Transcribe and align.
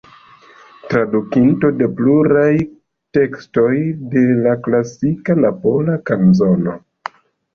Tradukinto 0.91 1.69
de 1.81 1.89
pluraj 1.97 2.53
tekstoj 3.17 3.75
de 4.15 4.23
la 4.47 4.55
klasika 4.69 5.35
Napola 5.43 5.99
kanzono. 6.11 6.75